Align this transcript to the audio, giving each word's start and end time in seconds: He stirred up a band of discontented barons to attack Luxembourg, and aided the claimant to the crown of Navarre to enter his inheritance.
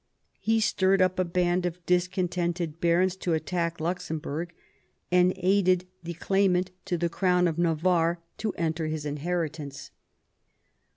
He 0.39 0.59
stirred 0.59 0.99
up 0.99 1.19
a 1.19 1.23
band 1.23 1.63
of 1.63 1.85
discontented 1.85 2.81
barons 2.81 3.15
to 3.17 3.33
attack 3.33 3.79
Luxembourg, 3.79 4.51
and 5.11 5.31
aided 5.35 5.85
the 6.01 6.15
claimant 6.15 6.71
to 6.85 6.97
the 6.97 7.07
crown 7.07 7.47
of 7.47 7.59
Navarre 7.59 8.19
to 8.39 8.51
enter 8.53 8.87
his 8.87 9.05
inheritance. 9.05 9.91